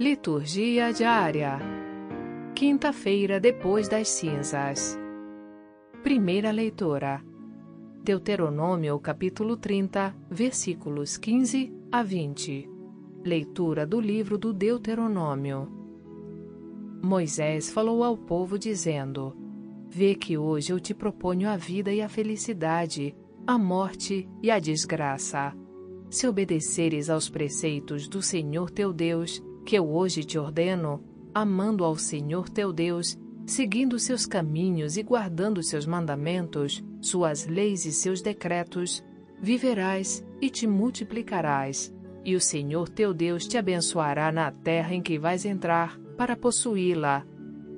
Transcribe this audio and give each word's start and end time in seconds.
Liturgia 0.00 0.92
diária. 0.92 1.58
Quinta-feira 2.54 3.40
depois 3.40 3.88
das 3.88 4.08
cinzas. 4.08 4.96
Primeira 6.04 6.52
leitura. 6.52 7.20
Deuteronômio 8.04 8.96
capítulo 9.00 9.56
30, 9.56 10.14
versículos 10.30 11.16
15 11.16 11.74
a 11.90 12.04
20. 12.04 12.70
Leitura 13.24 13.84
do 13.84 14.00
livro 14.00 14.38
do 14.38 14.52
Deuteronômio. 14.52 15.68
Moisés 17.02 17.68
falou 17.68 18.04
ao 18.04 18.16
povo 18.16 18.56
dizendo: 18.56 19.36
Vê 19.88 20.14
que 20.14 20.38
hoje 20.38 20.72
eu 20.72 20.78
te 20.78 20.94
proponho 20.94 21.50
a 21.50 21.56
vida 21.56 21.92
e 21.92 22.00
a 22.00 22.08
felicidade, 22.08 23.16
a 23.44 23.58
morte 23.58 24.28
e 24.40 24.48
a 24.48 24.60
desgraça. 24.60 25.52
Se 26.08 26.28
obedeceres 26.28 27.10
aos 27.10 27.28
preceitos 27.28 28.06
do 28.06 28.22
Senhor 28.22 28.70
teu 28.70 28.92
Deus, 28.92 29.42
que 29.68 29.76
eu 29.76 29.86
hoje 29.86 30.24
te 30.24 30.38
ordeno, 30.38 31.04
amando 31.34 31.84
ao 31.84 31.94
Senhor 31.94 32.48
teu 32.48 32.72
Deus, 32.72 33.18
seguindo 33.44 33.98
seus 33.98 34.24
caminhos 34.24 34.96
e 34.96 35.02
guardando 35.02 35.62
seus 35.62 35.84
mandamentos, 35.84 36.82
suas 37.02 37.46
leis 37.46 37.84
e 37.84 37.92
seus 37.92 38.22
decretos, 38.22 39.04
viverás 39.38 40.24
e 40.40 40.48
te 40.48 40.66
multiplicarás, 40.66 41.94
e 42.24 42.34
o 42.34 42.40
Senhor 42.40 42.88
teu 42.88 43.12
Deus 43.12 43.46
te 43.46 43.58
abençoará 43.58 44.32
na 44.32 44.50
terra 44.50 44.94
em 44.94 45.02
que 45.02 45.18
vais 45.18 45.44
entrar 45.44 46.00
para 46.16 46.34
possuí-la. 46.34 47.26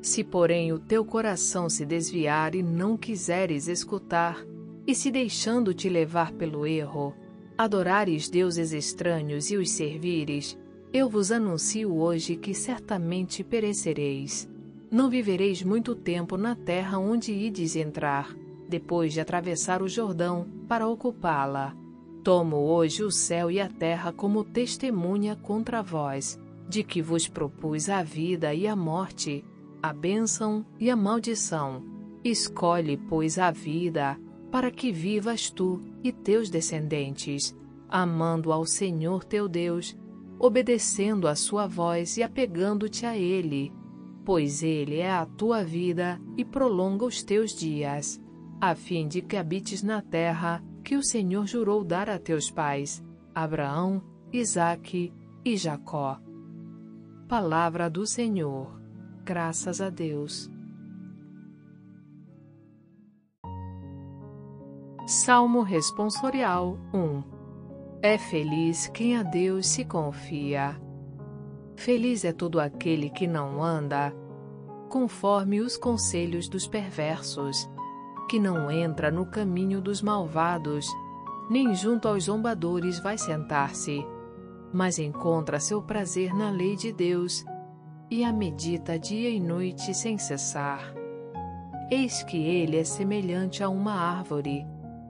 Se, 0.01 0.23
porém, 0.23 0.73
o 0.73 0.79
teu 0.79 1.05
coração 1.05 1.69
se 1.69 1.85
desviar 1.85 2.55
e 2.55 2.63
não 2.63 2.97
quiseres 2.97 3.67
escutar, 3.67 4.39
e 4.87 4.95
se 4.95 5.11
deixando 5.11 5.75
te 5.75 5.89
levar 5.89 6.31
pelo 6.35 6.65
erro, 6.65 7.13
adorares 7.59 8.29
deuses 8.29 8.73
estranhos 8.73 9.51
e 9.51 9.57
os 9.57 9.73
servires, 9.73 10.57
eu 10.93 11.09
vos 11.09 11.31
anuncio 11.31 11.95
hoje 11.97 12.35
que 12.35 12.53
certamente 12.53 13.45
perecereis. 13.45 14.49
Não 14.91 15.09
vivereis 15.09 15.63
muito 15.63 15.95
tempo 15.95 16.37
na 16.37 16.57
terra 16.57 16.99
onde 16.99 17.33
ides 17.33 17.77
entrar, 17.77 18.35
depois 18.69 19.13
de 19.13 19.21
atravessar 19.21 19.83
o 19.83 19.89
Jordão 19.89 20.49
para 20.69 20.89
ocupá-la. 20.89 21.77
Tomo 22.25 22.57
hoje 22.57 23.05
o 23.05 23.11
céu 23.11 23.51
e 23.51 23.61
a 23.61 23.69
terra 23.69 24.13
como 24.13 24.43
testemunha 24.43 25.37
contra 25.37 25.81
vós, 25.81 26.39
de 26.69 26.83
que 26.83 27.01
vos 27.01 27.29
propus 27.29 27.89
a 27.89 28.03
vida 28.03 28.53
e 28.53 28.67
a 28.67 28.75
morte, 28.75 29.45
a 29.81 29.93
bênção 29.93 30.67
e 30.79 30.91
a 30.91 30.97
maldição. 30.97 31.85
Escolhe, 32.25 32.97
pois, 32.97 33.39
a 33.39 33.53
vida, 33.53 34.19
para 34.51 34.73
que 34.73 34.91
vivas 34.91 35.51
tu 35.51 35.81
e 36.03 36.11
teus 36.11 36.51
descendentes, 36.51 37.57
amando 37.89 38.53
ao 38.53 38.67
Senhor 38.67 39.25
teu 39.25 39.49
Deus, 39.49 39.97
obedecendo 40.41 41.29
a 41.29 41.35
sua 41.35 41.67
voz 41.67 42.17
e 42.17 42.23
apegando-te 42.23 43.05
a 43.05 43.15
Ele, 43.15 43.71
pois 44.25 44.63
Ele 44.63 44.97
é 44.97 45.11
a 45.11 45.27
tua 45.27 45.63
vida 45.63 46.19
e 46.35 46.45
prolonga 46.47 47.05
os 47.05 47.23
teus 47.23 47.55
dias, 47.55 48.19
a 48.59 48.75
fim 48.75 49.07
de 49.07 49.21
que 49.21 49.37
habites 49.37 49.83
na 49.83 50.01
terra 50.01 50.65
que 50.83 50.97
o 50.97 51.03
Senhor 51.03 51.47
jurou 51.47 51.85
dar 51.85 52.09
a 52.09 52.19
teus 52.19 52.51
pais, 52.51 53.05
Abraão, 53.35 54.03
Isaque 54.33 55.13
e 55.45 55.59
Jacó. 55.59 56.19
Palavra 57.29 57.91
do 57.91 58.07
Senhor. 58.07 58.81
Graças 59.23 59.81
a 59.81 59.91
Deus. 59.91 60.51
Salmo 65.07 65.63
Responsorial 65.63 66.79
1 66.95 67.40
É 68.03 68.17
feliz 68.17 68.87
quem 68.87 69.15
a 69.15 69.23
Deus 69.23 69.67
se 69.67 69.85
confia. 69.85 70.81
Feliz 71.77 72.25
é 72.25 72.33
todo 72.33 72.59
aquele 72.59 73.11
que 73.11 73.27
não 73.27 73.63
anda 73.63 74.15
conforme 74.89 75.61
os 75.61 75.77
conselhos 75.77 76.49
dos 76.49 76.67
perversos, 76.67 77.71
que 78.29 78.41
não 78.41 78.71
entra 78.71 79.11
no 79.11 79.27
caminho 79.27 79.83
dos 79.83 80.01
malvados, 80.01 80.87
nem 81.51 81.75
junto 81.75 82.09
aos 82.09 82.25
zombadores 82.25 82.99
vai 82.99 83.19
sentar-se, 83.19 84.03
mas 84.73 84.99
encontra 84.99 85.61
seu 85.61 85.83
prazer 85.83 86.35
na 86.35 86.51
lei 86.51 86.77
de 86.77 86.93
Deus 86.93 87.45
e 88.11 88.25
a 88.25 88.33
medita 88.33 88.99
dia 88.99 89.29
e 89.29 89.39
noite 89.39 89.95
sem 89.95 90.17
cessar. 90.17 90.95
Eis 91.91 92.23
que 92.23 92.39
ele 92.39 92.79
é 92.79 92.85
semelhante 92.85 93.63
a 93.63 93.69
uma 93.69 93.93
árvore 93.93 94.67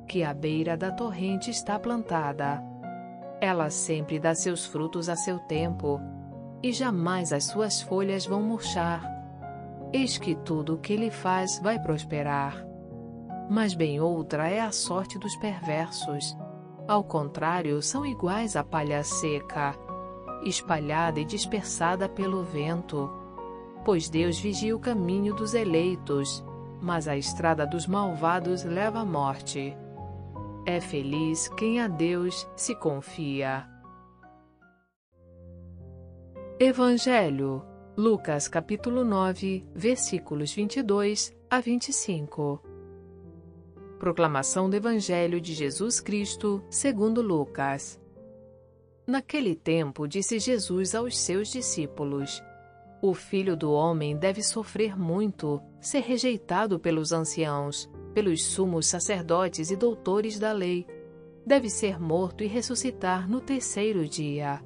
que 0.09 0.25
à 0.25 0.35
beira 0.35 0.77
da 0.77 0.91
torrente 0.91 1.53
está 1.53 1.79
plantada. 1.79 2.70
Ela 3.41 3.71
sempre 3.71 4.19
dá 4.19 4.35
seus 4.35 4.67
frutos 4.67 5.09
a 5.09 5.17
seu 5.17 5.39
tempo, 5.39 5.99
e 6.63 6.73
jamais 6.73 7.33
as 7.33 7.45
suas 7.45 7.81
folhas 7.81 8.27
vão 8.27 8.43
murchar. 8.43 9.03
Eis 9.93 10.19
que 10.19 10.35
tudo 10.35 10.75
o 10.75 10.79
que 10.79 10.93
ele 10.93 11.11
faz 11.11 11.59
vai 11.59 11.79
prosperar. 11.79 12.65
Mas 13.49 13.75
bem 13.75 13.99
outra 14.01 14.49
é 14.49 14.61
a 14.61 14.71
sorte 14.71 15.19
dos 15.19 15.35
perversos. 15.37 16.37
Ao 16.87 17.03
contrário, 17.03 17.81
são 17.83 18.05
iguais 18.05 18.57
à 18.57 18.63
palha 18.63 19.03
seca, 19.03 19.75
espalhada 20.45 21.19
e 21.19 21.25
dispersada 21.25 22.09
pelo 22.09 22.45
vento. 22.45 23.11
Pois 23.85 24.09
Deus 24.09 24.39
vigia 24.39 24.77
o 24.77 24.81
caminho 24.81 25.35
dos 25.35 25.55
eleitos, 25.55 26.45
mas 26.81 27.09
a 27.09 27.17
estrada 27.17 27.67
dos 27.67 27.87
malvados 27.87 28.65
leva 28.65 29.01
à 29.01 29.05
morte. 29.05 29.77
É 30.67 30.79
feliz 30.79 31.49
quem 31.49 31.81
a 31.81 31.89
Deus 31.89 32.47
se 32.55 32.75
confia. 32.75 33.67
Evangelho, 36.59 37.65
Lucas 37.97 38.47
capítulo 38.47 39.03
9, 39.03 39.67
versículos 39.75 40.53
22 40.53 41.35
a 41.49 41.61
25. 41.61 42.63
Proclamação 43.99 44.69
do 44.69 44.77
Evangelho 44.77 45.41
de 45.41 45.55
Jesus 45.55 45.99
Cristo, 45.99 46.63
segundo 46.69 47.23
Lucas. 47.23 47.99
Naquele 49.07 49.55
tempo, 49.55 50.07
disse 50.07 50.39
Jesus 50.39 50.95
aos 50.95 51.19
seus 51.19 51.49
discípulos: 51.49 52.43
O 53.01 53.15
filho 53.15 53.57
do 53.57 53.73
homem 53.73 54.15
deve 54.15 54.43
sofrer 54.43 54.97
muito, 54.97 55.61
ser 55.81 56.01
rejeitado 56.01 56.79
pelos 56.79 57.13
anciãos 57.13 57.91
pelos 58.15 58.43
sumos 58.45 58.87
sacerdotes 58.87 59.71
e 59.71 59.77
doutores 59.77 60.39
da 60.39 60.53
lei, 60.53 60.87
deve 61.47 61.69
ser 61.69 62.01
morto 62.01 62.45
e 62.45 62.47
ressuscitar 62.47 63.29
no 63.29 63.41
terceiro 63.41 64.07
dia. 64.07 64.63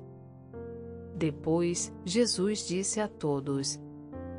Depois, 1.15 1.93
Jesus 2.04 2.66
disse 2.66 3.00
a 3.00 3.09
todos: 3.09 3.81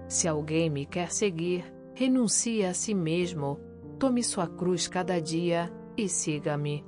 Se 0.07 0.27
alguém 0.27 0.69
me 0.69 0.85
quer 0.85 1.11
seguir, 1.11 1.65
renuncie 1.94 2.65
a 2.65 2.73
si 2.73 2.94
mesmo, 2.94 3.59
tome 3.97 4.21
sua 4.21 4.47
cruz 4.47 4.88
cada 4.88 5.19
dia 5.21 5.71
e 5.97 6.09
siga-me. 6.09 6.83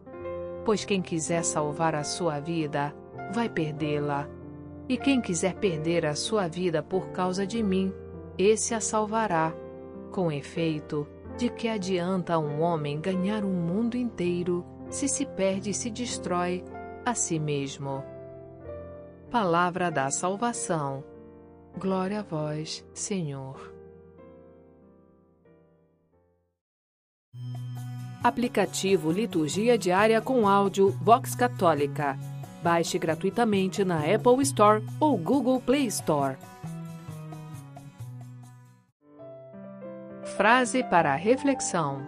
Pois 0.66 0.84
quem 0.84 1.02
quiser 1.02 1.44
salvar 1.44 1.96
a 1.96 2.04
sua 2.04 2.40
vida, 2.40 2.94
vai 3.34 3.48
perdê-la. 3.48 4.30
E 4.90 4.98
quem 4.98 5.22
quiser 5.22 5.56
perder 5.56 6.06
a 6.06 6.16
sua 6.16 6.48
vida 6.48 6.84
por 6.84 7.10
causa 7.10 7.48
de 7.48 7.64
mim, 7.64 7.94
esse 8.38 8.74
a 8.74 8.80
salvará. 8.80 9.54
Com 10.12 10.32
efeito, 10.32 11.08
de 11.38 11.50
que 11.50 11.68
adianta 11.68 12.40
um 12.40 12.62
homem 12.62 13.00
ganhar 13.00 13.46
o 13.46 13.48
mundo 13.48 13.96
inteiro 13.96 14.66
se 14.90 15.08
se 15.08 15.24
perde 15.24 15.70
e 15.70 15.74
se 15.74 15.92
destrói 15.92 16.64
a 17.06 17.14
si 17.14 17.38
mesmo? 17.38 18.04
Palavra 19.30 19.92
da 19.92 20.10
salvação. 20.10 21.04
Glória 21.78 22.22
a 22.22 22.24
vós, 22.24 22.84
Senhor. 22.92 23.72
Aplicativo 28.24 29.12
Liturgia 29.12 29.78
Diária 29.78 30.20
com 30.20 30.48
áudio 30.48 30.90
Vox 30.90 31.36
Católica. 31.36 32.18
Baixe 32.64 32.98
gratuitamente 32.98 33.86
na 33.86 34.00
Apple 34.00 34.42
Store 34.42 34.84
ou 35.00 35.16
Google 35.16 35.62
Play 35.62 35.86
Store. 35.86 36.36
Frase 40.38 40.84
para 40.84 41.14
a 41.14 41.16
reflexão: 41.16 42.06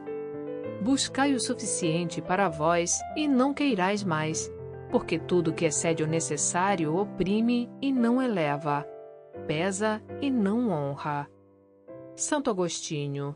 Buscai 0.83 1.33
o 1.33 1.39
suficiente 1.39 2.21
para 2.21 2.47
vós 2.47 2.99
e 3.15 3.27
não 3.27 3.55
queirais 3.55 4.03
mais, 4.03 4.53
porque 4.91 5.17
tudo 5.17 5.51
que 5.51 5.65
excede 5.65 6.03
o 6.03 6.07
necessário 6.07 6.95
oprime 6.95 7.67
e 7.81 7.91
não 7.91 8.21
eleva, 8.21 8.87
pesa 9.47 9.99
e 10.21 10.29
não 10.29 10.69
honra. 10.69 11.27
Santo 12.15 12.51
Agostinho 12.51 13.35